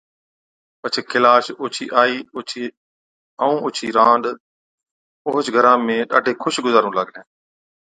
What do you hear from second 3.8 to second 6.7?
رانڏ اوهچ گھرا ۾ ڏاڍين خُوش